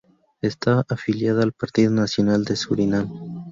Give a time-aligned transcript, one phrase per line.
[0.41, 3.07] Está afiliada al Partido Nacional de Surinam.